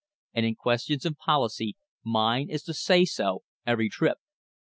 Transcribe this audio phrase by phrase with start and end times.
[0.33, 4.17] And in questions of policy mine is the say so every trip.